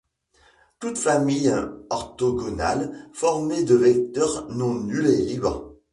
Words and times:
Toute 0.79 0.97
famille 0.97 1.53
orthogonale 1.91 2.91
formée 3.13 3.61
de 3.61 3.75
vecteurs 3.75 4.49
non 4.49 4.73
nuls 4.73 5.05
est 5.05 5.25
libre. 5.25 5.75